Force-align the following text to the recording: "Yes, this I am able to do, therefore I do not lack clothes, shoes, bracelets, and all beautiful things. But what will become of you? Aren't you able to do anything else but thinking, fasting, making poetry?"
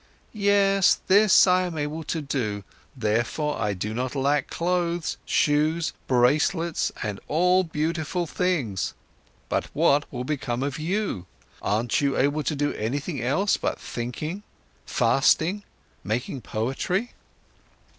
"Yes, 0.33 0.99
this 1.05 1.45
I 1.45 1.61
am 1.61 1.77
able 1.77 2.03
to 2.05 2.21
do, 2.23 2.63
therefore 2.97 3.59
I 3.61 3.73
do 3.75 3.93
not 3.93 4.15
lack 4.15 4.47
clothes, 4.49 5.17
shoes, 5.27 5.93
bracelets, 6.07 6.91
and 7.03 7.19
all 7.27 7.63
beautiful 7.63 8.25
things. 8.25 8.95
But 9.47 9.65
what 9.73 10.11
will 10.11 10.23
become 10.23 10.63
of 10.63 10.79
you? 10.79 11.27
Aren't 11.61 12.01
you 12.01 12.17
able 12.17 12.41
to 12.45 12.55
do 12.55 12.73
anything 12.73 13.21
else 13.21 13.57
but 13.57 13.79
thinking, 13.79 14.41
fasting, 14.87 15.61
making 16.03 16.41
poetry?" 16.41 17.11